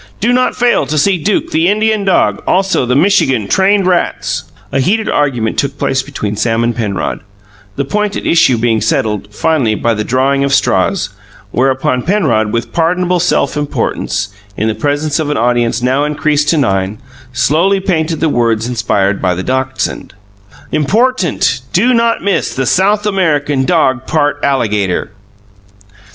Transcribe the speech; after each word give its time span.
Do 0.19 0.33
NoT 0.33 0.55
FAIL 0.55 0.87
TO 0.87 0.97
SEE 0.97 1.19
DUKE 1.19 1.51
THE 1.51 1.67
INDiAN 1.69 2.05
DOG 2.05 2.41
ALSO 2.47 2.87
THE 2.87 2.95
MiCHiGAN 2.95 3.47
TRAiNED 3.47 3.85
RATS 3.85 4.45
A 4.71 4.79
heated 4.79 5.07
argument 5.07 5.59
took 5.59 5.77
place 5.77 6.01
between 6.01 6.35
Sam 6.35 6.63
and 6.63 6.75
Penrod, 6.75 7.19
the 7.75 7.85
point 7.85 8.15
at 8.17 8.25
issue 8.25 8.57
being 8.57 8.81
settled, 8.81 9.31
finally, 9.31 9.75
by 9.75 9.93
the 9.93 10.03
drawing 10.03 10.43
of 10.43 10.55
straws; 10.55 11.09
whereupon 11.51 12.01
Penrod, 12.01 12.51
with 12.51 12.73
pardonable 12.73 13.19
self 13.19 13.55
importance 13.55 14.29
in 14.57 14.67
the 14.67 14.73
presence 14.73 15.19
of 15.19 15.29
an 15.29 15.37
audience 15.37 15.83
now 15.83 16.03
increased 16.03 16.49
to 16.49 16.57
nine 16.57 16.97
slowly 17.31 17.79
painted 17.79 18.21
the 18.21 18.27
words 18.27 18.65
inspired 18.67 19.21
by 19.21 19.35
the 19.35 19.43
dachshund: 19.43 20.15
IMPoRTENT 20.71 21.61
Do 21.73 21.93
NoT 21.93 22.23
MISS 22.23 22.55
THE 22.55 22.65
SoUTH 22.65 23.05
AMERiCAN 23.05 23.65
DoG 23.65 24.07
PART 24.07 24.39
ALLIGATOR. 24.43 25.11